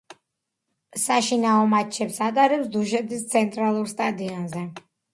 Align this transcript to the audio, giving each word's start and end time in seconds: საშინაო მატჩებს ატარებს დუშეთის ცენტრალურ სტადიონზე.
საშინაო 1.01 1.69
მატჩებს 1.75 2.19
ატარებს 2.31 2.75
დუშეთის 2.79 3.31
ცენტრალურ 3.37 3.97
სტადიონზე. 3.97 4.69